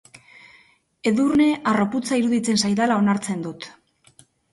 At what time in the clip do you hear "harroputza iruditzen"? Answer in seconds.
1.71-2.57